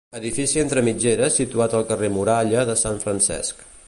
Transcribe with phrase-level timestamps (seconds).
[0.19, 3.63] Edifici entre mitgeres situat al carrer Muralla de Sant Francesc.